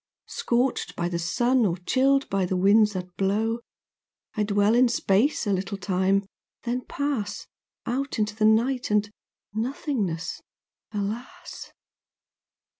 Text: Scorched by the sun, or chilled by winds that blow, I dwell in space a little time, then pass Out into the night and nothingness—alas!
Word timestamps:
Scorched 0.25 0.95
by 0.95 1.07
the 1.09 1.19
sun, 1.19 1.63
or 1.63 1.77
chilled 1.77 2.27
by 2.27 2.43
winds 2.47 2.93
that 2.93 3.15
blow, 3.17 3.59
I 4.33 4.41
dwell 4.41 4.73
in 4.73 4.87
space 4.87 5.45
a 5.45 5.53
little 5.53 5.77
time, 5.77 6.25
then 6.63 6.81
pass 6.89 7.45
Out 7.85 8.17
into 8.17 8.35
the 8.35 8.45
night 8.45 8.89
and 8.89 9.07
nothingness—alas! 9.53 11.71